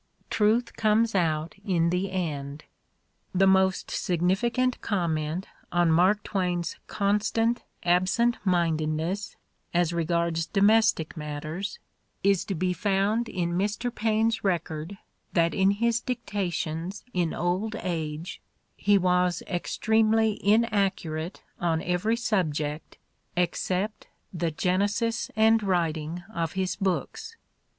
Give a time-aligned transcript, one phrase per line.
[0.31, 2.63] Truth comes out in the end.
[3.35, 9.35] The most significant comment on Mark Twain 's constant absent mindedness
[9.75, 11.79] as regards 1 82 The Ordeal of Mark Twain domestic matters
[12.23, 13.93] is to be found in Mr.
[13.93, 14.97] Paine 's record
[15.33, 18.41] that in his dictations in old age
[18.75, 22.97] he was extremely in accurate on every subject
[23.37, 27.37] except the genesis and writ ing of his books.